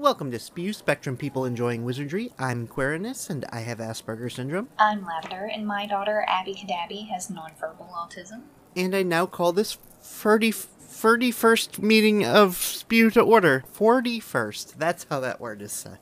[0.00, 2.30] Welcome to Spew Spectrum People Enjoying Wizardry.
[2.38, 4.68] I'm Quirinus and I have Asperger's syndrome.
[4.78, 8.44] I'm Lavender, and my daughter Abby Cadabby has nonverbal autism.
[8.74, 13.62] And I now call this 30, 31st meeting of Spew to Order.
[13.76, 14.76] 41st.
[14.78, 15.98] That's how that word is said.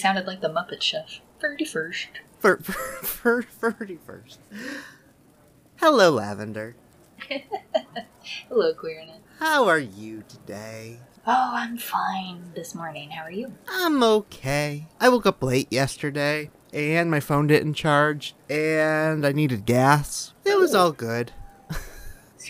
[0.00, 1.20] Sounded like the Muppet Chef.
[1.42, 2.06] 31st.
[2.38, 4.38] For, for, for 31st.
[5.76, 6.74] Hello, Lavender.
[8.48, 9.18] Hello, Quirinus.
[9.40, 11.00] How are you today?
[11.26, 13.10] Oh, I'm fine this morning.
[13.10, 13.52] How are you?
[13.68, 14.86] I'm okay.
[14.98, 20.32] I woke up late yesterday, and my phone didn't charge, and I needed gas.
[20.46, 21.32] It was all good.
[21.70, 21.78] You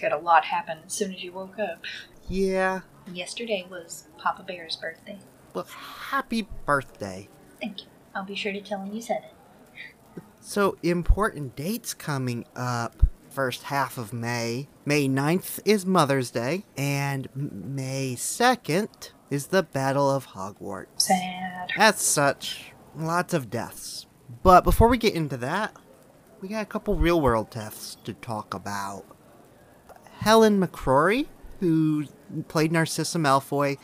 [0.03, 1.83] had a lot happen as soon as you woke up.
[2.29, 2.83] Yeah.
[3.13, 5.19] Yesterday was Papa Bear's birthday.
[5.53, 7.29] Well, happy birthday.
[7.61, 7.87] Thank you.
[8.15, 10.23] I'll be sure to tell him you said it.
[10.41, 13.07] So, important dates coming up.
[13.29, 14.69] First half of May.
[14.85, 21.03] May 9th is Mother's Day, and May 2nd is the Battle of Hogwarts.
[21.03, 21.71] Sad.
[21.77, 24.07] As such, lots of deaths.
[24.43, 25.77] But before we get into that,
[26.41, 29.05] we got a couple real world deaths to talk about.
[30.19, 31.27] Helen McCrory,
[31.61, 32.07] who
[32.49, 33.79] played Narcissa Malfoy,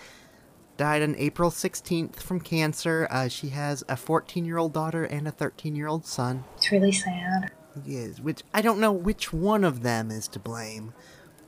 [0.76, 3.06] died on April 16th from cancer.
[3.10, 6.44] Uh, she has a 14 year old daughter and a 13 year old son.
[6.56, 7.52] It's really sad.
[7.84, 10.94] Yes, which I don't know which one of them is to blame,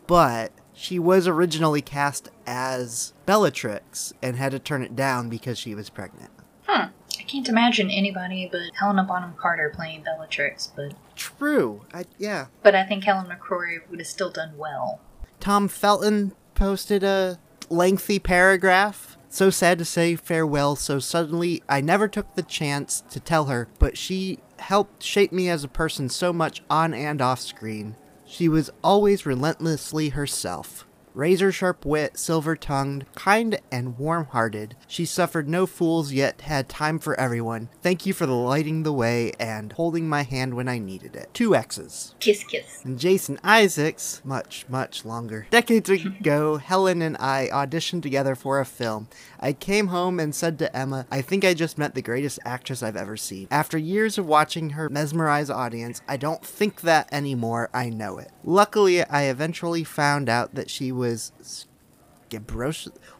[0.07, 5.75] but she was originally cast as Bellatrix and had to turn it down because she
[5.75, 6.31] was pregnant.
[6.67, 6.89] Huh.
[7.19, 11.83] I can't imagine anybody but Helena Bonham Carter playing Bellatrix, but True.
[11.93, 12.47] I, yeah.
[12.63, 15.01] but I think Helen McCrory would have still done well.
[15.41, 17.39] Tom Felton posted a
[17.71, 19.08] lengthy paragraph.
[19.31, 21.63] So sad to say farewell so suddenly.
[21.69, 25.69] I never took the chance to tell her, but she helped shape me as a
[25.69, 27.95] person so much on and off screen.
[28.25, 30.88] She was always relentlessly herself.
[31.19, 34.77] Razor sharp wit, silver tongued, kind and warm hearted.
[34.87, 37.71] She suffered no fools yet had time for everyone.
[37.83, 41.35] Thank you for the lighting the way and holding my hand when I needed it.
[41.35, 42.15] Two X's.
[42.21, 42.85] Kiss kiss.
[42.85, 45.49] And Jason Isaacs, much, much longer.
[45.51, 49.09] Decades ago, Helen and I auditioned together for a film.
[49.41, 52.81] I came home and said to Emma, I think I just met the greatest actress
[52.81, 53.49] I've ever seen.
[53.51, 58.31] After years of watching her mesmerize audience, I don't think that anymore, I know it.
[58.45, 61.08] Luckily, I eventually found out that she was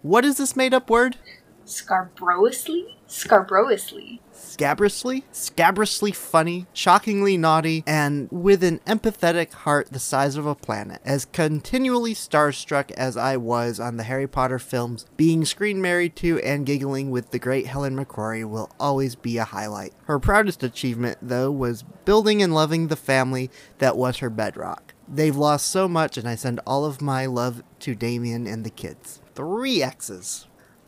[0.03, 1.17] What is this made up word?
[1.65, 2.99] Scarborously?
[3.07, 4.21] Scarborously.
[4.33, 5.25] Scabrously?
[5.33, 11.01] Scabrously funny, shockingly naughty, and with an empathetic heart the size of a planet.
[11.05, 16.39] As continually starstruck as I was on the Harry Potter films, being screen married to
[16.41, 19.93] and giggling with the great Helen McCrory will always be a highlight.
[20.05, 24.88] Her proudest achievement, though, was building and loving the family that was her bedrock.
[25.11, 28.71] They've lost so much, and I send all of my love to Damien and the
[28.71, 29.21] kids.
[29.35, 30.47] Three X's.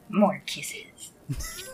[0.08, 1.12] More kisses.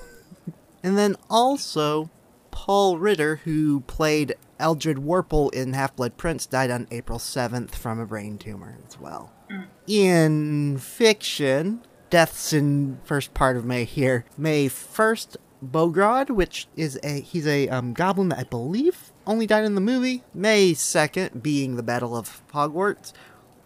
[0.87, 2.11] And then also,
[2.53, 7.99] Paul Ritter, who played Eldred Warple in Half Blood Prince, died on April 7th from
[7.99, 9.33] a brain tumor as well.
[9.51, 9.67] Mm.
[9.89, 14.27] In fiction, deaths in first part of May here.
[14.39, 19.65] May 1st, Bogrod, which is a he's a um, goblin that I believe only died
[19.65, 20.23] in the movie.
[20.35, 23.13] May 2nd, being the Battle of Hogwarts.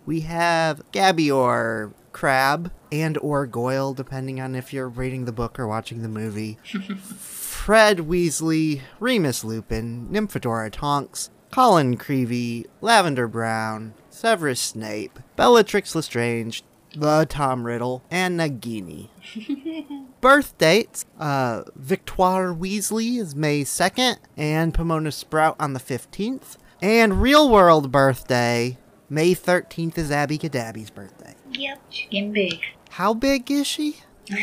[0.06, 5.68] We have Gabior Crabbe and or Goyle, depending on if you're reading the book or
[5.68, 6.58] watching the movie.
[7.10, 16.62] Fred Weasley, Remus Lupin, Nymphadora Tonks, Colin Creevey, Lavender Brown, Severus Snape, Bellatrix Lestrange,
[16.94, 19.08] the Tom Riddle, and Nagini.
[20.20, 26.56] Birth dates uh, Victoire Weasley is May 2nd, and Pomona Sprout on the 15th.
[26.82, 28.78] And real world birthday,
[29.09, 31.34] May 13th is Abby Cadabby's birthday.
[31.53, 32.60] Yep, she's getting big.
[32.91, 33.97] How big is she?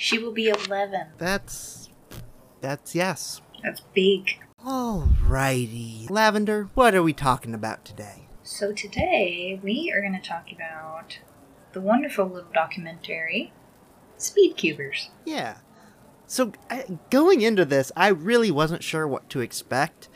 [0.00, 1.08] She will be 11.
[1.18, 1.90] That's.
[2.60, 3.42] That's yes.
[3.64, 4.38] That's big.
[4.64, 6.08] Alrighty.
[6.08, 8.28] Lavender, what are we talking about today?
[8.44, 11.18] So today we are going to talk about
[11.72, 13.52] the wonderful little documentary,
[14.16, 15.10] Speed Cubers.
[15.24, 15.58] Yeah.
[16.26, 20.08] So, I, going into this, I really wasn't sure what to expect,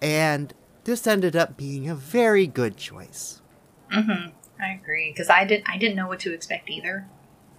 [0.00, 3.42] and this ended up being a very good choice.
[3.92, 4.30] Mm-hmm.
[4.60, 5.68] I agree because I didn't.
[5.68, 7.06] I didn't know what to expect either,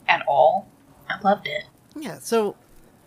[0.07, 0.67] at all.
[1.09, 1.65] I loved it.
[1.95, 2.55] Yeah, so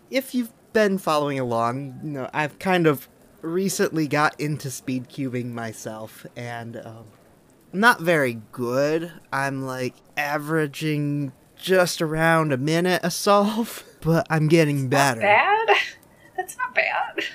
[0.09, 3.07] if you've been following along, you know, I've kind of
[3.41, 7.05] recently got into speed cubing myself, and um,
[7.73, 9.11] not very good.
[9.31, 15.21] I'm like averaging just around a minute a solve, but I'm getting better.
[15.21, 15.77] Not bad.
[16.37, 17.25] That's not bad.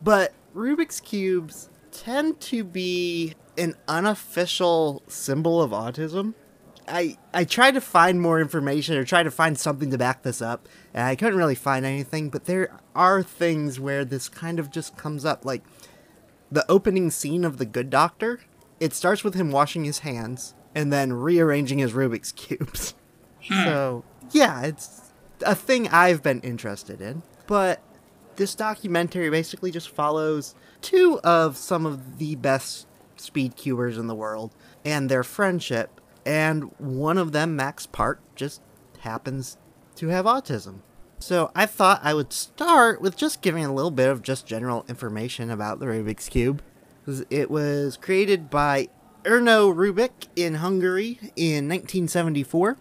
[0.00, 6.34] But Rubik's cubes tend to be an unofficial symbol of autism.
[6.86, 10.40] I I tried to find more information or try to find something to back this
[10.40, 12.30] up, and I couldn't really find anything.
[12.30, 15.62] But there are things where this kind of just comes up, like
[16.50, 18.40] the opening scene of The Good Doctor.
[18.80, 22.94] It starts with him washing his hands and then rearranging his Rubik's cubes.
[23.44, 23.64] Hmm.
[23.64, 25.12] so yeah, it's
[25.46, 27.22] a thing I've been interested in.
[27.46, 27.80] But
[28.36, 32.86] this documentary basically just follows two of some of the best
[33.16, 34.54] speed cubers in the world
[34.84, 38.60] and their friendship and one of them, Max Park, just
[39.00, 39.56] happens
[39.96, 40.80] to have autism.
[41.18, 44.84] So I thought I would start with just giving a little bit of just general
[44.88, 46.62] information about the Rubik's Cube.
[47.30, 48.88] It was created by
[49.24, 52.76] Erno Rubik in Hungary in 1974.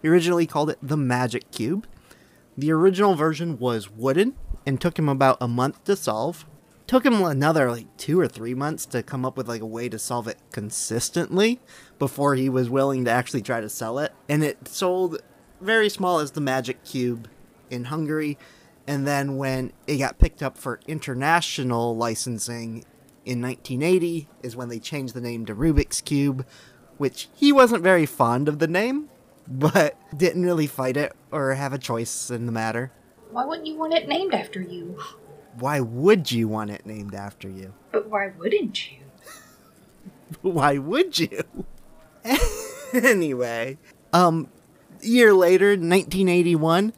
[0.00, 1.86] He originally called it the Magic Cube.
[2.56, 4.34] The original version was wooden
[4.64, 6.46] and took him about a month to solve
[6.86, 9.88] took him another like two or three months to come up with like a way
[9.88, 11.60] to solve it consistently
[11.98, 15.20] before he was willing to actually try to sell it and it sold
[15.60, 17.28] very small as the magic cube
[17.70, 18.38] in hungary
[18.86, 22.84] and then when it got picked up for international licensing
[23.26, 26.46] in 1980 is when they changed the name to rubik's cube
[26.96, 29.08] which he wasn't very fond of the name
[29.48, 32.92] but didn't really fight it or have a choice in the matter
[33.30, 34.98] why wouldn't you want it named after you
[35.58, 37.72] why would you want it named after you?
[37.90, 38.98] But why wouldn't you?
[40.42, 41.44] why would you?
[42.92, 43.78] anyway,
[44.12, 44.48] um,
[45.00, 46.92] year later, 1981,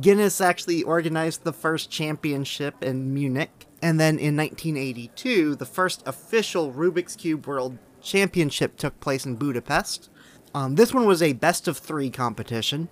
[0.00, 3.59] Guinness actually organized the first championship in Munich.
[3.82, 10.10] And then in 1982, the first official Rubik's Cube World Championship took place in Budapest.
[10.54, 12.88] Um, this one was a best of three competition.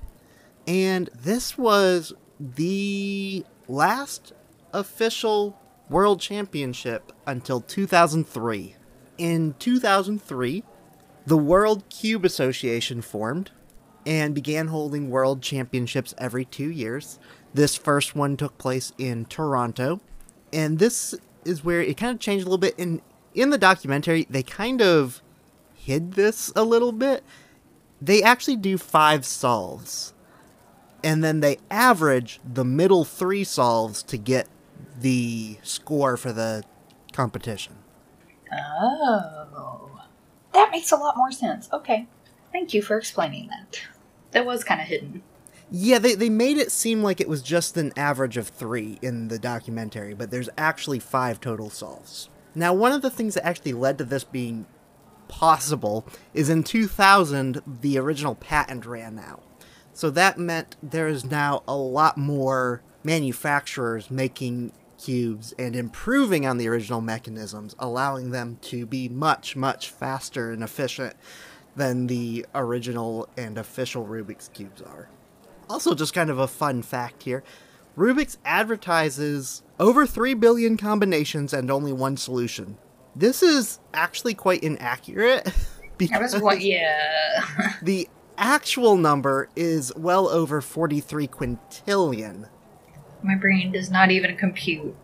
[0.67, 4.33] And this was the last
[4.73, 5.59] official
[5.89, 8.77] world championship until 2003.
[9.17, 10.63] In 2003,
[11.27, 13.51] the World Cube Association formed
[14.07, 17.19] and began holding world championships every two years.
[17.53, 20.01] This first one took place in Toronto,
[20.53, 21.15] and this
[21.45, 22.75] is where it kind of changed a little bit.
[22.79, 23.01] In
[23.35, 25.23] in the documentary, they kind of
[25.75, 27.23] hid this a little bit.
[28.01, 30.15] They actually do five solves,
[31.03, 34.49] and then they average the middle three solves to get
[35.01, 36.65] the score for the
[37.13, 37.75] competition.
[38.53, 40.01] Oh.
[40.55, 41.69] That makes a lot more sense.
[41.73, 42.09] Okay.
[42.53, 43.81] Thank you for explaining that.
[44.33, 45.23] That was kind of hidden.
[45.71, 49.29] Yeah, they, they made it seem like it was just an average of three in
[49.29, 52.31] the documentary, but there's actually five total solves.
[52.55, 54.67] Now, one of the things that actually led to this being
[55.29, 59.43] possible is in 2000, the original patent ran out.
[59.93, 66.57] So that meant there is now a lot more manufacturers making cubes and improving on
[66.57, 71.15] the original mechanisms, allowing them to be much, much faster and efficient
[71.77, 75.09] than the original and official Rubik's Cubes are.
[75.69, 77.43] Also, just kind of a fun fact here
[77.97, 82.79] Rubik's advertises over 3 billion combinations and only one solution.
[83.17, 85.53] This is actually quite inaccurate.
[85.99, 87.43] Because what, yeah.
[87.83, 92.49] the actual number is well over 43 quintillion.
[93.25, 94.95] My brain does not even compute.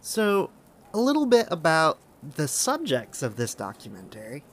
[0.00, 0.48] So,
[0.94, 4.44] a little bit about the subjects of this documentary.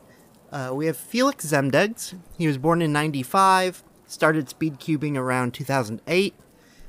[0.52, 2.20] Uh, we have Felix Zemdegs.
[2.38, 6.34] He was born in 95, started speed cubing around 2008,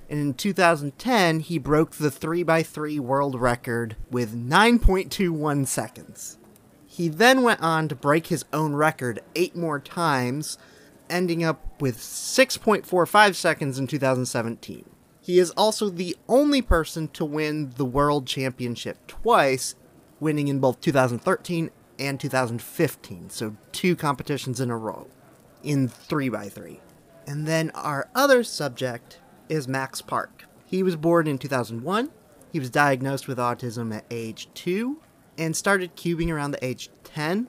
[0.08, 6.38] and in 2010 he broke the 3x3 world record with 9.21 seconds.
[6.86, 10.58] He then went on to break his own record eight more times,
[11.08, 14.84] ending up with 6.45 seconds in 2017.
[15.20, 19.76] He is also the only person to win the World Championship twice,
[20.18, 23.30] winning in both 2013 and 2015.
[23.30, 25.06] So, two competitions in a row
[25.62, 26.80] in 3x3.
[27.30, 30.46] And then our other subject is Max Park.
[30.66, 32.10] He was born in 2001.
[32.52, 35.00] He was diagnosed with autism at age 2
[35.38, 37.46] and started cubing around the age 10.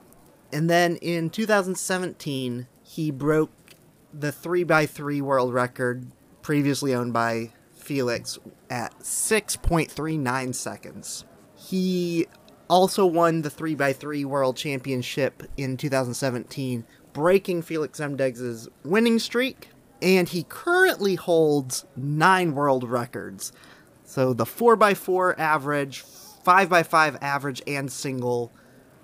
[0.52, 3.50] And then in 2017, he broke
[4.14, 6.06] the 3x3 world record
[6.42, 8.38] previously owned by Felix
[8.70, 11.24] at 6.39 seconds.
[11.56, 12.28] He
[12.70, 19.68] also won the 3x3 World Championship in 2017, breaking Felix Zemdegs' winning streak,
[20.02, 23.52] and he currently holds nine world records.
[24.04, 26.04] So the 4x4 average,
[26.44, 28.52] 5x5 average and single,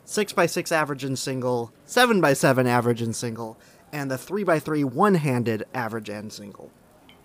[0.04, 3.58] 6x6 average and single, 7x7 average and single,
[3.92, 6.72] and the 3x3 one handed average and single.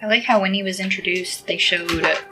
[0.03, 1.89] I like how when he was introduced, they showed,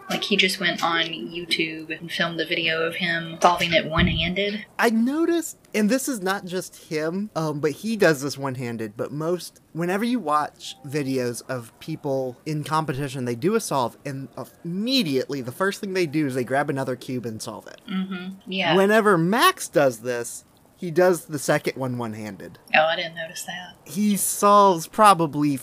[0.10, 4.08] like, he just went on YouTube and filmed a video of him solving it one
[4.08, 4.66] handed.
[4.78, 8.98] I noticed, and this is not just him, um, but he does this one handed,
[8.98, 14.28] but most, whenever you watch videos of people in competition, they do a solve, and
[14.66, 17.80] immediately the first thing they do is they grab another cube and solve it.
[17.90, 18.52] Mm-hmm.
[18.52, 18.76] Yeah.
[18.76, 20.44] Whenever Max does this,
[20.76, 22.60] he does the second one one handed.
[22.76, 23.76] oh, I didn't notice that.
[23.86, 25.56] He solves probably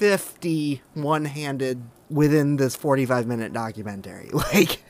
[0.00, 4.30] 50 one handed within this 45 minute documentary.
[4.52, 4.82] Like,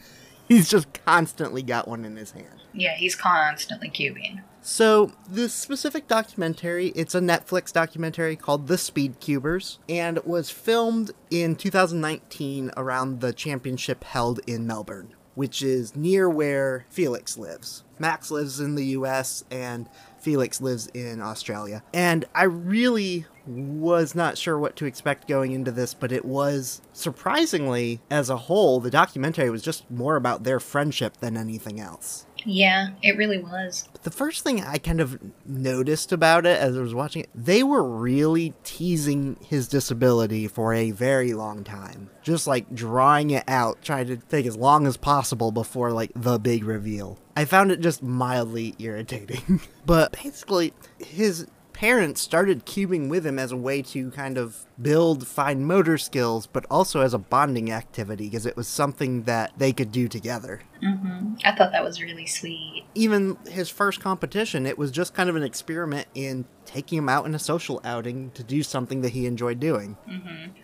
[0.46, 2.62] he's just constantly got one in his hand.
[2.72, 4.44] Yeah, he's constantly cubing.
[4.62, 10.48] So, this specific documentary, it's a Netflix documentary called The Speed Cubers, and it was
[10.50, 17.82] filmed in 2019 around the championship held in Melbourne, which is near where Felix lives.
[17.98, 19.88] Max lives in the US, and
[20.20, 21.82] Felix lives in Australia.
[21.92, 26.80] And I really was not sure what to expect going into this, but it was
[26.92, 32.26] surprisingly, as a whole, the documentary was just more about their friendship than anything else.
[32.44, 33.88] Yeah, it really was.
[33.92, 37.30] But the first thing I kind of noticed about it as I was watching it,
[37.34, 42.10] they were really teasing his disability for a very long time.
[42.22, 46.38] Just like drawing it out, trying to take as long as possible before like the
[46.38, 47.18] big reveal.
[47.36, 49.60] I found it just mildly irritating.
[49.86, 55.26] but basically, his parents started cubing with him as a way to kind of build
[55.26, 59.72] fine motor skills, but also as a bonding activity because it was something that they
[59.72, 60.60] could do together.
[60.82, 62.84] hmm I thought that was really sweet.
[62.94, 67.26] Even his first competition, it was just kind of an experiment in taking him out
[67.26, 69.96] in a social outing to do something that he enjoyed doing.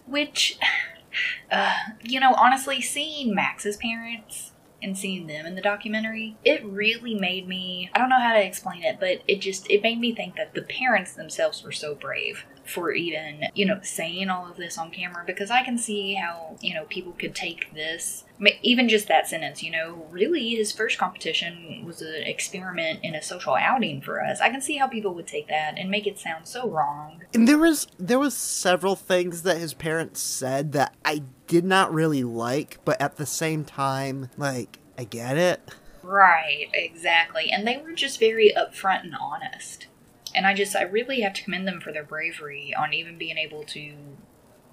[0.07, 0.59] Which,
[1.51, 1.73] uh,
[2.03, 4.53] you know, honestly, seeing Max's parents
[4.87, 8.45] and seeing them in the documentary, it really made me, I don't know how to
[8.45, 11.95] explain it, but it just, it made me think that the parents themselves were so
[11.95, 16.15] brave for even, you know, saying all of this on camera because I can see
[16.15, 18.25] how, you know, people could take this,
[18.63, 23.23] even just that sentence, you know, really his first competition was an experiment in a
[23.23, 24.41] social outing for us.
[24.41, 27.23] I can see how people would take that and make it sound so wrong.
[27.33, 31.93] And there was there was several things that his parents said that I did not
[31.93, 35.75] really like, but at the same time, like I get it.
[36.03, 37.51] Right, exactly.
[37.51, 39.87] And they were just very upfront and honest.
[40.35, 43.39] And I just I really have to commend them for their bravery on even being
[43.39, 43.95] able to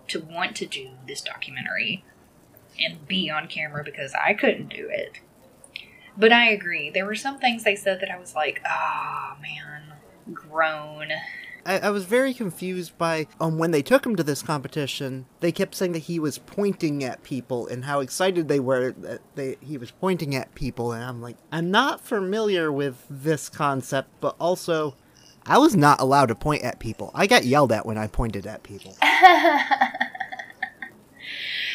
[0.09, 2.03] to want to do this documentary
[2.79, 5.19] and be on camera because I couldn't do it.
[6.17, 6.89] But I agree.
[6.89, 9.93] There were some things they said that I was like, oh man,
[10.33, 11.09] grown.
[11.65, 15.25] I, I was very confused by um when they took him to this competition.
[15.39, 19.21] They kept saying that he was pointing at people and how excited they were that
[19.35, 20.91] they he was pointing at people.
[20.91, 24.95] And I'm like, I'm not familiar with this concept, but also,
[25.45, 27.11] I was not allowed to point at people.
[27.15, 28.95] I got yelled at when I pointed at people.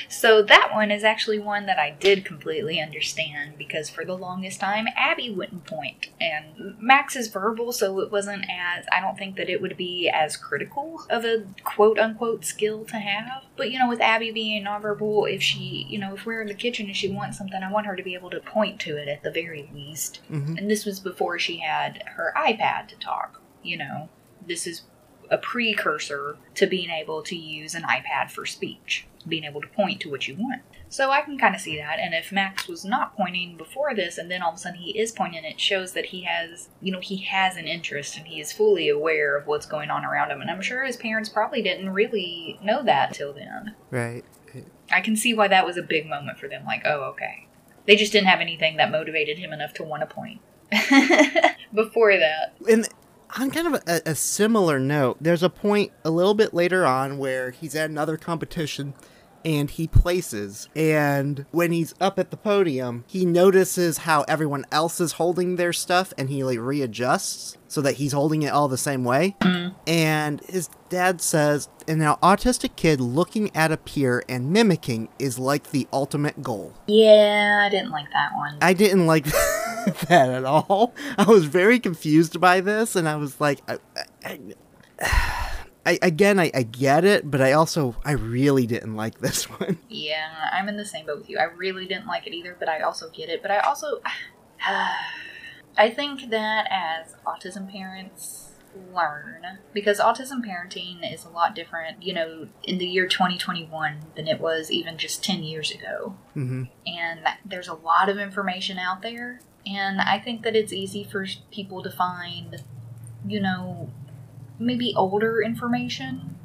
[0.08, 4.60] So that one is actually one that I did completely understand because for the longest
[4.60, 9.36] time Abby wouldn't point and Max is verbal so it wasn't as I don't think
[9.36, 13.44] that it would be as critical of a quote unquote skill to have.
[13.56, 16.54] But you know with Abby being nonverbal if she you know if we're in the
[16.54, 19.08] kitchen and she wants something I want her to be able to point to it
[19.08, 20.20] at the very least.
[20.28, 24.08] hmm And this was before she had her iPad to talk, you know.
[24.46, 24.82] This is
[25.30, 30.00] a precursor to being able to use an iPad for speech, being able to point
[30.00, 30.62] to what you want.
[30.88, 31.98] So I can kind of see that.
[31.98, 34.98] And if Max was not pointing before this and then all of a sudden he
[34.98, 38.40] is pointing, it shows that he has, you know, he has an interest and he
[38.40, 40.40] is fully aware of what's going on around him.
[40.40, 43.74] And I'm sure his parents probably didn't really know that till then.
[43.90, 44.24] Right.
[44.90, 46.64] I can see why that was a big moment for them.
[46.64, 47.46] Like, oh, okay.
[47.86, 50.40] They just didn't have anything that motivated him enough to want to point.
[51.74, 52.54] Before that.
[52.68, 52.88] And
[53.38, 57.18] on kind of a, a similar note, there's a point a little bit later on
[57.18, 58.94] where he's at another competition
[59.44, 60.68] and he places.
[60.74, 65.72] And when he's up at the podium, he notices how everyone else is holding their
[65.72, 69.36] stuff and he like readjusts so that he's holding it all the same way.
[69.40, 69.76] Mm-hmm.
[69.86, 75.08] And his dad says, And now, an autistic kid looking at a peer and mimicking
[75.18, 76.74] is like the ultimate goal.
[76.86, 78.56] Yeah, I didn't like that one.
[78.60, 79.24] I didn't like
[80.08, 80.94] that at all.
[81.16, 83.78] I was very confused by this, and I was like, I,
[84.24, 84.40] I,
[85.00, 85.47] I,
[86.02, 89.78] again, I, I get it, but I also, I really didn't like this one.
[89.88, 91.38] Yeah, I'm in the same boat with you.
[91.38, 93.42] I really didn't like it either, but I also get it.
[93.42, 94.00] But I also,
[95.78, 98.48] I think that as autism parents,
[98.94, 104.28] learn because autism parenting is a lot different, you know, in the year 2021 than
[104.28, 106.16] it was even just 10 years ago.
[106.34, 109.40] hmm And that, there's a lot of information out there.
[109.66, 112.62] And I think that it's easy for people to find,
[113.26, 113.90] you know,
[114.58, 116.36] maybe older information,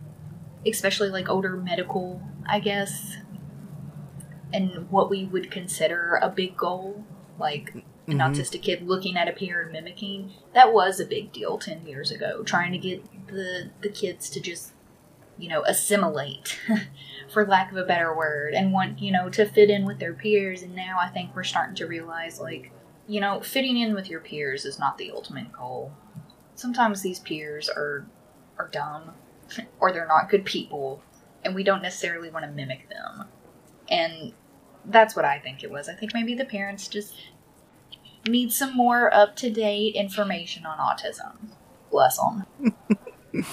[0.65, 3.17] especially like older medical, I guess,
[4.53, 7.03] and what we would consider a big goal,
[7.39, 7.83] like an
[8.19, 8.19] Mhm.
[8.35, 10.31] autistic kid looking at a peer and mimicking.
[10.53, 14.39] That was a big deal 10 years ago, trying to get the, the kids to
[14.39, 14.73] just,
[15.37, 16.59] you know, assimilate,
[17.29, 20.13] for lack of a better word, and want, you know, to fit in with their
[20.13, 20.61] peers.
[20.61, 22.71] And now I think we're starting to realize, like,
[23.07, 25.93] you know, fitting in with your peers is not the ultimate goal.
[26.55, 28.05] Sometimes these peers are
[28.57, 29.11] are dumb
[29.79, 31.01] or they're not good people
[31.43, 33.27] and we don't necessarily want to mimic them.
[33.89, 34.33] And
[34.85, 35.89] that's what I think it was.
[35.89, 37.13] I think maybe the parents just
[38.27, 41.35] need some more up-to-date information on autism.
[41.91, 42.45] Bless them.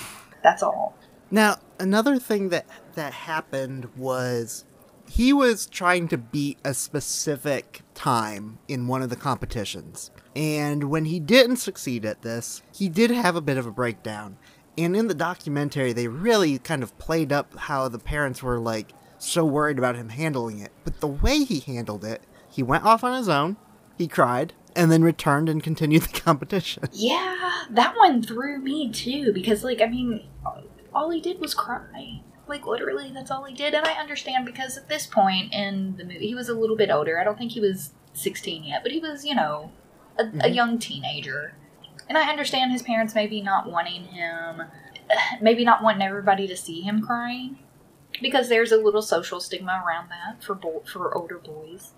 [0.43, 0.97] that's all.
[1.31, 4.65] Now, another thing that that happened was
[5.09, 10.11] he was trying to beat a specific time in one of the competitions.
[10.37, 14.37] And when he didn't succeed at this, he did have a bit of a breakdown.
[14.79, 18.93] And in the documentary, they really kind of played up how the parents were like
[19.19, 20.73] so worried about him handling it.
[20.85, 23.57] But the way he handled it, he went off on his own,
[23.99, 26.85] he cried, and then returned and continued the competition.
[26.93, 30.27] Yeah, that one threw me too because, like, I mean,
[30.95, 32.23] all he did was cry.
[32.47, 33.75] Like, literally, that's all he did.
[33.75, 36.91] And I understand because at this point in the movie, he was a little bit
[36.91, 37.21] older.
[37.21, 39.71] I don't think he was 16 yet, but he was, you know,
[40.21, 40.55] a, a Mhm.
[40.55, 41.55] young teenager.
[42.09, 44.63] And I understand his parents maybe not wanting him,
[45.41, 47.59] maybe not wanting everybody to see him crying
[48.21, 51.93] because there's a little social stigma around that for bo- for older boys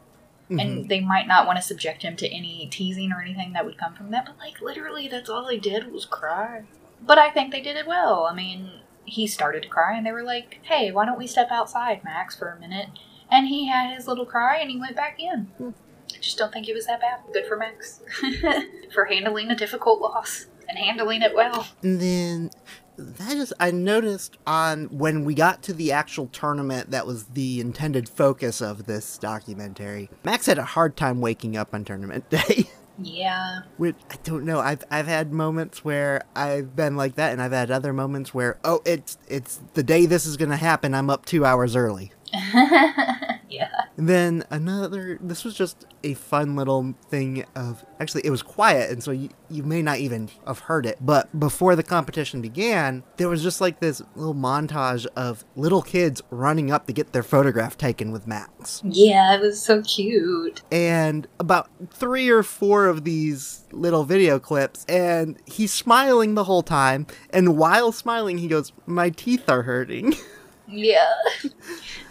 [0.51, 0.61] Mhm.
[0.61, 3.79] and they might not want to subject him to any teasing or anything that would
[3.79, 4.27] come from that.
[4.27, 6.65] But like literally, that's all they did was cry.
[7.01, 8.25] But I think they did it well.
[8.31, 8.71] I mean,
[9.05, 12.37] he started to cry, and they were like, "Hey, why don't we step outside, Max,
[12.37, 12.89] for a minute?"
[13.31, 15.49] And he had his little cry, and he went back in.
[16.15, 17.21] I just don't think it was that bad.
[17.33, 18.01] Good for Max
[18.93, 21.67] for handling a difficult loss and handling it well.
[21.83, 22.51] And then
[22.97, 27.61] that is I noticed on when we got to the actual tournament that was the
[27.61, 30.11] intended focus of this documentary.
[30.25, 32.67] Max had a hard time waking up on tournament day.
[32.99, 33.63] Yeah.
[33.79, 34.61] Which I don't know.
[34.61, 38.59] I've I've had moments where I've been like that, and I've had other moments where
[38.65, 40.95] oh, it's it's the day this is gonna happen.
[40.95, 42.13] I'm up two hours early.
[43.59, 43.71] yeah.
[43.97, 48.91] And then another, this was just a fun little thing of, actually, it was quiet,
[48.91, 50.99] and so you, you may not even have heard it.
[51.01, 56.23] But before the competition began, there was just like this little montage of little kids
[56.31, 58.83] running up to get their photograph taken with Max.
[58.85, 60.63] Yeah, it was so cute.
[60.71, 66.63] And about three or four of these little video clips, and he's smiling the whole
[66.63, 67.07] time.
[67.31, 70.15] And while smiling, he goes, My teeth are hurting.
[70.73, 71.13] Yeah.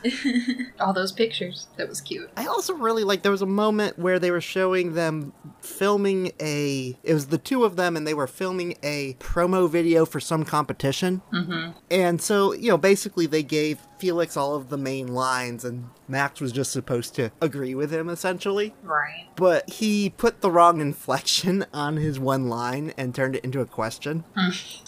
[0.79, 1.67] All those pictures.
[1.77, 2.29] That was cute.
[2.37, 6.97] I also really like there was a moment where they were showing them filming a
[7.03, 10.45] it was the two of them and they were filming a promo video for some
[10.45, 11.21] competition.
[11.33, 11.71] Mm-hmm.
[11.89, 16.41] And so, you know, basically they gave Felix all of the main lines and Max
[16.41, 18.73] was just supposed to agree with him essentially.
[18.83, 19.27] Right.
[19.35, 23.65] But he put the wrong inflection on his one line and turned it into a
[23.65, 24.23] question.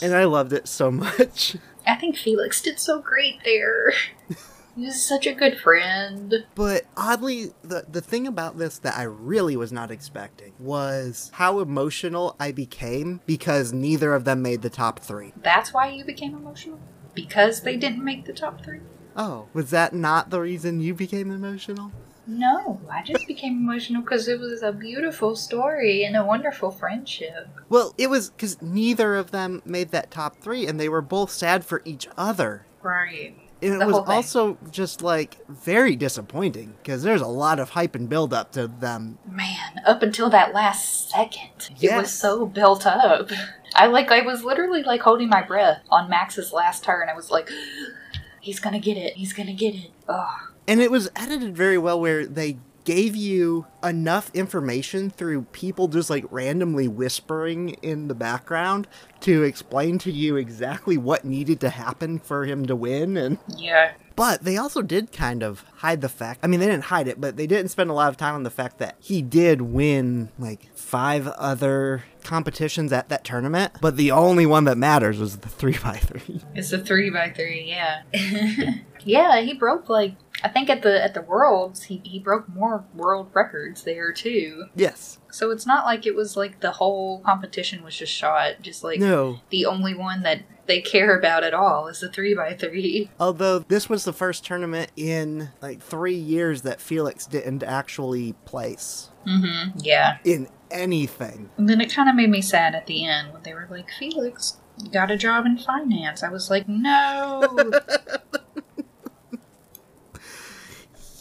[0.02, 1.58] and I loved it so much.
[1.86, 3.94] I think Felix did so great there.
[4.76, 6.46] he was such a good friend.
[6.56, 11.60] But oddly, the the thing about this that I really was not expecting was how
[11.60, 15.34] emotional I became because neither of them made the top three.
[15.42, 16.80] That's why you became emotional?
[17.14, 18.80] Because they didn't make the top three?
[19.16, 21.92] Oh, was that not the reason you became emotional?
[22.26, 27.48] No, I just became emotional because it was a beautiful story and a wonderful friendship.
[27.70, 31.32] Well, it was because neither of them made that top three, and they were both
[31.32, 32.66] sad for each other.
[32.82, 33.36] Right.
[33.62, 38.10] And it was also just like very disappointing because there's a lot of hype and
[38.10, 39.20] build up to them.
[39.26, 43.32] Man, up until that last second, it was so built up.
[43.74, 47.08] I like, I was literally like holding my breath on Max's last turn.
[47.08, 47.50] I was like,
[48.42, 49.14] he's gonna get it.
[49.14, 49.92] He's gonna get it.
[50.10, 50.53] Ugh.
[50.68, 56.10] And it was edited very well where they gave you enough information through people just
[56.10, 58.86] like randomly whispering in the background
[59.22, 63.94] to explain to you exactly what needed to happen for him to win and Yeah.
[64.18, 67.22] but they also did kind of hide the fact I mean they didn't hide it
[67.22, 70.28] but they didn't spend a lot of time on the fact that he did win
[70.38, 75.48] like five other competitions at that tournament but the only one that matters was the
[75.48, 78.02] 3 by 3 It's a three by three, yeah.
[79.06, 82.84] yeah, he broke like I think at the at the worlds he, he broke more
[82.94, 84.66] world records there too.
[84.76, 85.20] Yes.
[85.32, 88.56] So it's not like it was like the whole competition was just shot.
[88.62, 89.40] Just like No.
[89.50, 93.10] the only one that they care about at all is the three by three.
[93.20, 99.10] Although this was the first tournament in like three years that Felix didn't actually place
[99.26, 99.78] Mm-hmm.
[99.80, 100.18] Yeah.
[100.26, 101.50] in anything.
[101.56, 103.90] And then it kind of made me sad at the end when they were like,
[103.98, 106.24] Felix you got a job in finance.
[106.24, 107.72] I was like, no.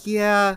[0.05, 0.57] Yeah,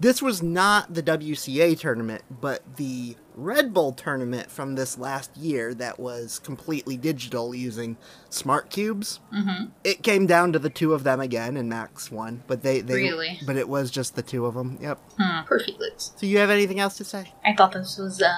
[0.00, 5.72] this was not the WCA tournament, but the Red Bull tournament from this last year
[5.74, 7.96] that was completely digital using
[8.28, 9.20] smart cubes.
[9.32, 9.66] mm-hmm.
[9.84, 12.42] It came down to the two of them again, and Max won.
[12.46, 13.38] But they, they Really?
[13.46, 14.76] but it was just the two of them.
[14.80, 14.98] Yep.
[15.18, 15.46] Hmm.
[15.46, 16.12] Poor Felix.
[16.16, 17.32] So you have anything else to say?
[17.44, 18.34] I thought this was a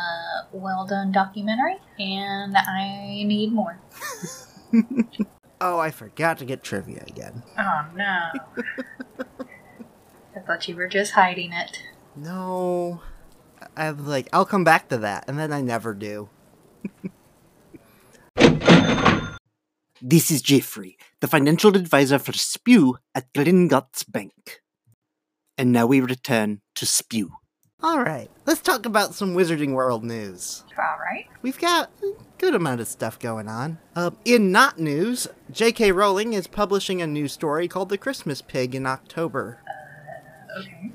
[0.53, 3.79] well done documentary, and I need more.
[5.61, 7.43] Oh, I forgot to get trivia again.
[7.59, 8.29] Oh no.
[10.37, 11.81] I thought you were just hiding it.
[12.17, 13.01] No,
[13.77, 16.29] I- I'm like I'll come back to that, and then I never do.
[20.03, 24.61] this is Jeffrey, the financial advisor for Spew at Gringotts Bank.
[25.57, 27.33] And now we return to Spew.
[27.83, 30.65] All right, let's talk about some Wizarding World news.
[30.79, 31.27] All right.
[31.43, 33.79] We've got a good amount of stuff going on.
[33.95, 35.93] Uh, in not news, J.K.
[35.93, 39.61] Rowling is publishing a new story called The Christmas Pig in October.
[40.57, 40.91] Okay.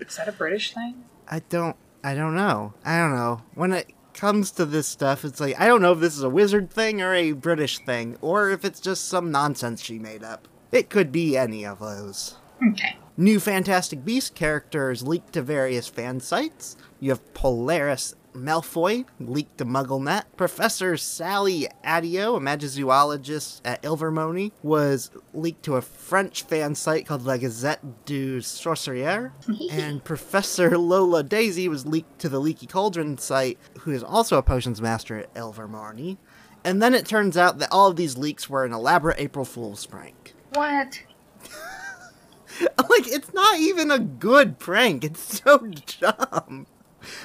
[0.00, 1.04] Is that a British thing?
[1.28, 2.74] I don't I don't know.
[2.84, 3.42] I don't know.
[3.54, 6.30] When it comes to this stuff, it's like I don't know if this is a
[6.30, 10.48] wizard thing or a British thing, or if it's just some nonsense she made up.
[10.72, 12.36] It could be any of those.
[12.66, 12.96] Okay.
[13.16, 16.76] New Fantastic Beast characters leaked to various fan sites.
[17.00, 20.24] You have Polaris Malfoy leaked to MuggleNet.
[20.36, 27.22] Professor Sally Adio, a magizoologist at Ilvermorny, was leaked to a French fan site called
[27.24, 29.32] La Gazette du Sorcier.
[29.70, 34.42] and Professor Lola Daisy was leaked to the Leaky Cauldron site, who is also a
[34.42, 36.18] potions master at Ilvermorny.
[36.64, 39.86] And then it turns out that all of these leaks were an elaborate April Fool's
[39.86, 40.34] prank.
[40.52, 41.02] What?
[42.60, 45.04] like it's not even a good prank.
[45.04, 45.58] It's so
[46.00, 46.66] dumb.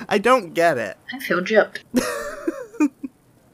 [0.09, 0.97] I don't get it.
[1.13, 1.79] I feel gypped.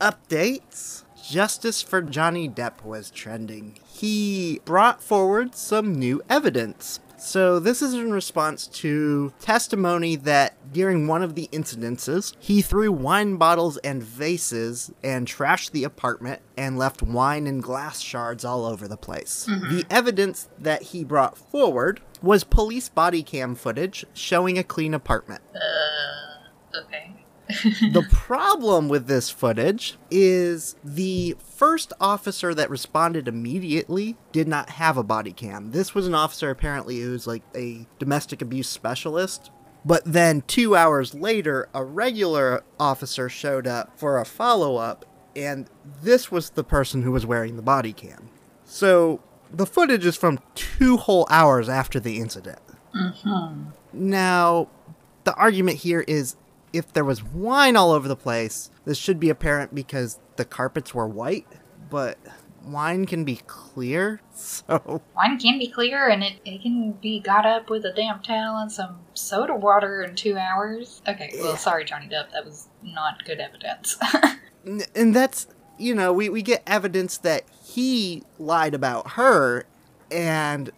[0.02, 1.04] Updates.
[1.30, 3.78] Justice for Johnny Depp was trending.
[3.86, 7.00] He brought forward some new evidence.
[7.18, 12.92] So, this is in response to testimony that during one of the incidences, he threw
[12.92, 18.66] wine bottles and vases and trashed the apartment and left wine and glass shards all
[18.66, 19.46] over the place.
[19.48, 19.70] Mm-hmm.
[19.70, 25.42] The evidence that he brought forward was police body cam footage showing a clean apartment.
[25.56, 27.16] Uh, okay.
[27.92, 34.98] the problem with this footage is the first officer that responded immediately did not have
[34.98, 35.72] a body cam.
[35.72, 39.52] This was an officer apparently who's like a domestic abuse specialist.
[39.84, 45.06] But then two hours later, a regular officer showed up for a follow up,
[45.36, 45.68] and
[46.04, 48.30] this was the person who was wearing the body cam.
[48.64, 49.22] So
[49.54, 52.60] the footage is from two whole hours after the incident.
[52.96, 53.70] Mm-hmm.
[53.94, 54.68] Now,
[55.24, 56.36] the argument here is
[56.74, 60.94] if there was wine all over the place, this should be apparent because the carpets
[60.94, 61.46] were white,
[61.90, 62.18] but
[62.64, 67.46] wine can be clear, so Wine can be clear and it, it can be got
[67.46, 71.02] up with a damp towel and some soda water in two hours.
[71.08, 71.58] Okay, well, Yeah.
[71.58, 72.32] sorry, Johnny Depp.
[72.32, 73.98] That was not good evidence.
[74.96, 75.48] And that's
[75.82, 79.66] you know we, we get evidence that he lied about her
[80.12, 80.70] and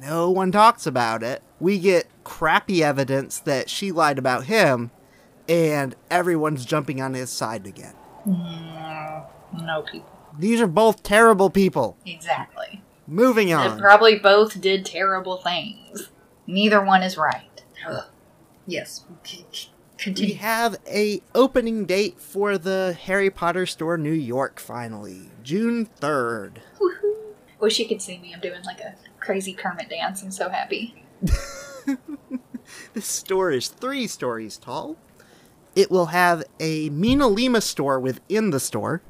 [0.00, 4.90] no one talks about it we get crappy evidence that she lied about him
[5.48, 7.94] and everyone's jumping on his side again
[8.26, 9.24] Mm,
[9.64, 10.10] no people.
[10.38, 12.82] these are both terrible people Exactly.
[13.06, 13.76] moving on.
[13.76, 16.10] They probably both did terrible things.
[16.46, 17.62] Neither one is right.
[17.88, 18.04] Ugh.
[18.66, 19.04] Yes.
[19.98, 25.30] C- c- we have a opening date for the harry potter store new york finally
[25.42, 27.14] june 3rd Woohoo.
[27.60, 28.32] Wish you could see me.
[28.32, 30.22] I'm doing like a crazy Kermit dance.
[30.22, 31.02] I'm so happy.
[32.92, 34.96] This store is three stories tall.
[35.74, 39.00] It will have a MinaLima store within the store.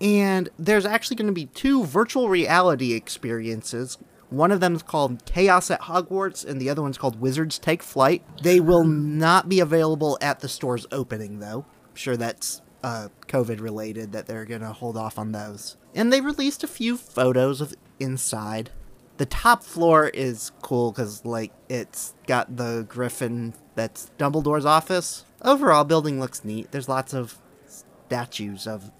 [0.00, 3.96] And there's actually going to be two virtual reality experiences.
[4.34, 7.82] One of them is called Chaos at Hogwarts, and the other one's called Wizards Take
[7.82, 8.24] Flight.
[8.42, 11.64] They will not be available at the store's opening, though.
[11.88, 15.76] I'm sure that's uh, COVID related, that they're going to hold off on those.
[15.94, 18.70] And they released a few photos of inside.
[19.16, 25.24] The top floor is cool because, like, it's got the griffin that's Dumbledore's office.
[25.42, 26.72] Overall, building looks neat.
[26.72, 28.90] There's lots of statues of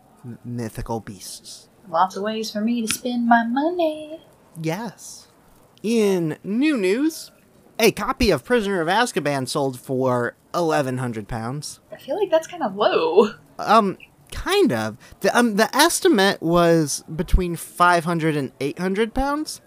[0.44, 1.68] mythical beasts.
[1.88, 4.20] Lots of ways for me to spend my money.
[4.60, 5.28] Yes.
[5.82, 7.30] In new news,
[7.78, 11.80] a copy of Prisoner of Azkaban sold for eleven hundred pounds.
[11.92, 13.34] I feel like that's kind of low.
[13.58, 13.98] Um,
[14.32, 14.96] kind of.
[15.20, 19.60] The um the estimate was between 500 and 800 pounds.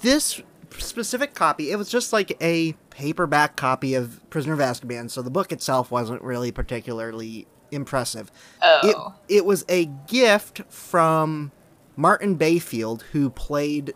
[0.00, 0.42] This
[0.78, 5.30] specific copy, it was just like a paperback copy of Prisoner of Azkaban, so the
[5.30, 8.30] book itself wasn't really particularly impressive.
[8.62, 9.14] Oh.
[9.28, 11.52] It it was a gift from
[11.96, 13.94] Martin Bayfield, who played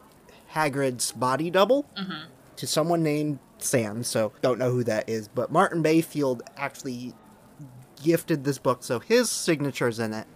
[0.59, 2.31] Hagrid's body double, mm-hmm.
[2.57, 4.03] to someone named Sam.
[4.03, 7.15] So don't know who that is, but Martin Bayfield actually
[8.03, 10.27] gifted this book, so his signature's in it.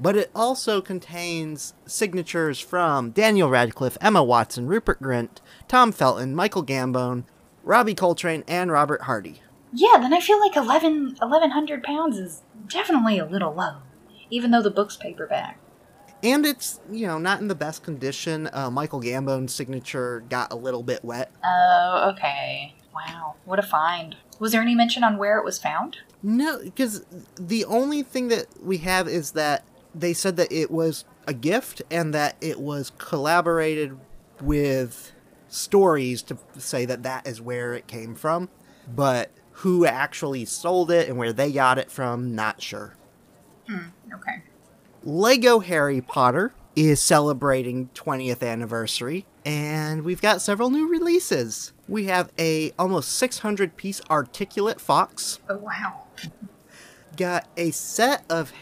[0.00, 6.64] But it also contains signatures from Daniel Radcliffe, Emma Watson, Rupert Grint, Tom Felton, Michael
[6.64, 7.24] Gambon,
[7.62, 9.42] Robbie Coltrane, and Robert Hardy.
[9.72, 13.78] Yeah, then I feel like 11, 1100 pounds is definitely a little low,
[14.30, 15.58] even though the book's paperback.
[16.22, 18.48] And it's, you know, not in the best condition.
[18.52, 21.32] Uh, Michael Gambon's signature got a little bit wet.
[21.44, 22.74] Oh, okay.
[22.94, 24.16] Wow, what a find.
[24.38, 25.98] Was there any mention on where it was found?
[26.22, 27.04] No, because
[27.36, 31.82] the only thing that we have is that they said that it was a gift
[31.90, 33.98] and that it was collaborated
[34.40, 35.12] with
[35.48, 38.48] stories to say that that is where it came from.
[38.86, 42.94] But who actually sold it and where they got it from, not sure.
[43.68, 44.42] Hmm, okay.
[45.04, 51.72] Lego Harry Potter is celebrating 20th anniversary and we've got several new releases.
[51.88, 56.04] We have a almost 600 piece articulate fox, Oh, wow.
[57.16, 58.52] got a set of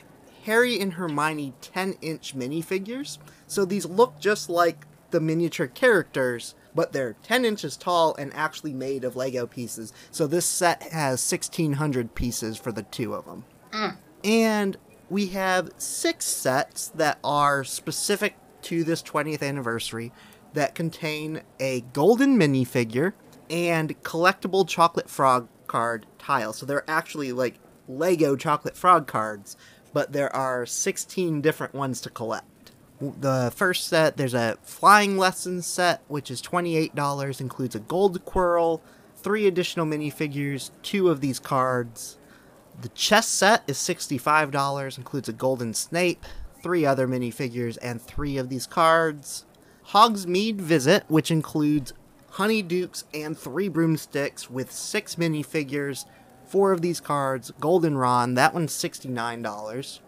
[0.44, 3.18] Harry and Hermione 10 inch minifigures.
[3.46, 8.72] So these look just like the miniature characters, but they're 10 inches tall and actually
[8.72, 9.92] made of Lego pieces.
[10.11, 13.44] So this set has 1600 pieces for the two of them.
[13.72, 13.96] Mm.
[14.24, 14.76] And
[15.10, 20.12] we have six sets that are specific to this 20th anniversary
[20.54, 23.12] that contain a golden minifigure
[23.50, 26.58] and collectible chocolate frog card tiles.
[26.58, 29.56] So they're actually like Lego chocolate frog cards,
[29.92, 32.46] but there are 16 different ones to collect.
[33.00, 38.80] The first set, there's a flying lessons set, which is $28, includes a gold Quirrell,
[39.16, 42.18] three additional minifigures, two of these cards.
[42.80, 46.24] The chess set is $65, includes a golden Snape,
[46.62, 49.44] three other minifigures, and three of these cards.
[49.88, 51.92] Hogsmeade Visit, which includes
[52.33, 56.04] Honeydukes and three broomsticks with six minifigures,
[56.46, 60.00] four of these cards, Golden Ron, that one's $69.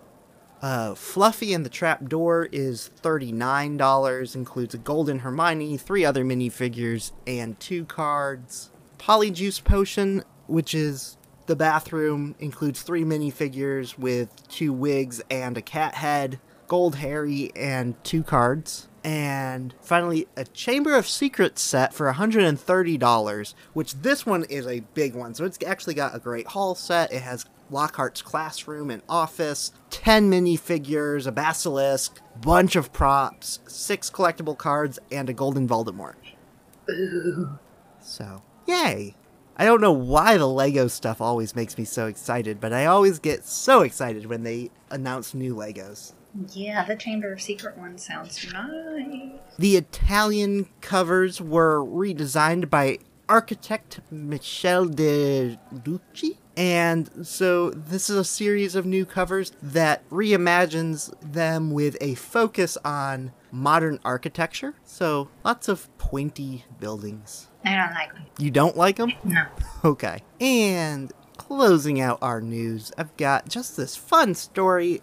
[0.60, 7.58] Uh, Fluffy and the Trapdoor is $39, includes a Golden Hermione, three other minifigures, and
[7.58, 8.70] two cards.
[8.98, 15.96] Polyjuice Potion, which is the bathroom, includes three minifigures with two wigs and a cat
[15.96, 18.88] head, Gold Harry, and two cards.
[19.04, 25.14] And finally, a Chamber of Secrets set for $130, which this one is a big
[25.14, 25.34] one.
[25.34, 27.12] So it's actually got a great hall set.
[27.12, 34.56] It has Lockhart's classroom and office, 10 minifigures, a basilisk, bunch of props, six collectible
[34.56, 36.14] cards, and a golden Voldemort.
[38.00, 39.14] So, yay!
[39.56, 43.18] I don't know why the Lego stuff always makes me so excited, but I always
[43.18, 46.12] get so excited when they announce new Legos.
[46.52, 49.32] Yeah, the Chamber of Secret one sounds nice.
[49.58, 56.38] The Italian covers were redesigned by architect Michele De Lucchi.
[56.56, 62.76] And so this is a series of new covers that reimagines them with a focus
[62.84, 64.74] on modern architecture.
[64.84, 67.48] So lots of pointy buildings.
[67.64, 68.22] I don't like them.
[68.38, 69.12] You don't like them?
[69.24, 69.44] No.
[69.84, 70.22] Okay.
[70.40, 75.02] And closing out our news, I've got just this fun story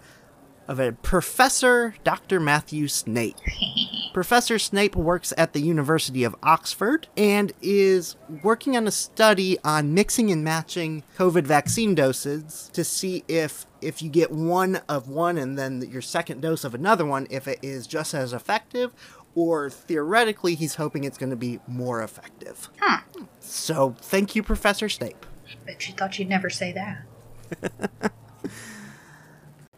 [0.67, 2.39] of a Professor Dr.
[2.39, 3.37] Matthew Snape.
[4.13, 9.93] Professor Snape works at the University of Oxford and is working on a study on
[9.93, 15.37] mixing and matching COVID vaccine doses to see if if you get one of one
[15.37, 18.93] and then your second dose of another one if it is just as effective
[19.39, 22.67] or theoretically he's hoping it's going to be more effective.
[22.79, 22.99] Huh.
[23.39, 25.25] So, thank you Professor Snape.
[25.49, 28.11] I Bet you thought you'd never say that.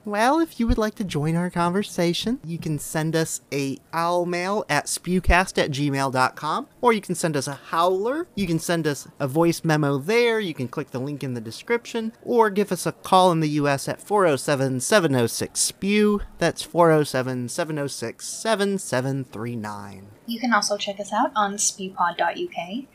[0.04, 4.26] Well, if you would like to join our conversation, you can send us a owl
[4.26, 8.28] mail at spewcast at gmail.com, or you can send us a howler.
[8.34, 10.40] You can send us a voice memo there.
[10.40, 13.50] You can click the link in the description, or give us a call in the
[13.50, 16.22] US at 407 706 SPEW.
[16.40, 20.08] That's 407 706 7739.
[20.26, 22.86] You can also check us out on spewpod.uk.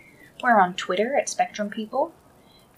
[0.43, 2.13] We're on Twitter at Spectrum People,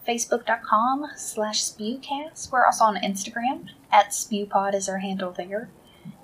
[0.07, 2.51] Facebook.com slash Spewcast.
[2.51, 5.71] We're also on Instagram at Spewpod is our handle there.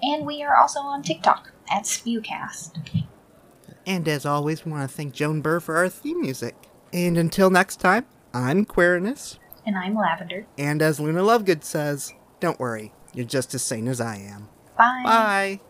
[0.03, 3.05] And we are also on TikTok at Spewcast.
[3.87, 6.55] And as always, we want to thank Joan Burr for our theme music.
[6.93, 9.39] And until next time, I'm Quirinus.
[9.67, 10.47] And I'm Lavender.
[10.59, 14.49] And as Luna Lovegood says, don't worry, you're just as sane as I am.
[14.77, 15.03] Bye.
[15.05, 15.61] Bye.